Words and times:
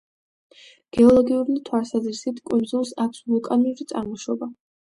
გეოლოგიური 0.97 1.59
თვალსაზრისით, 1.69 2.41
კუნძულს 2.51 2.97
აქვს 3.07 3.25
ვულკანური 3.33 3.89
წარმოშობა. 3.93 4.53